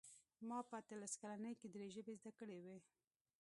[0.47, 2.77] ما په اتلس کلنۍ کې درې ژبې زده کړې وې